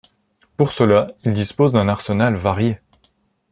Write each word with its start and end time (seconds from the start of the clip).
Pour 0.57 0.71
cela, 0.71 1.09
il 1.25 1.33
dispose 1.35 1.73
d'un 1.73 1.87
arsenal 1.87 2.35
varié. 2.35 2.79